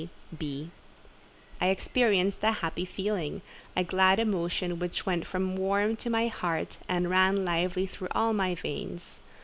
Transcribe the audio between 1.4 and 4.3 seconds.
I experienced a happy feeling—a glad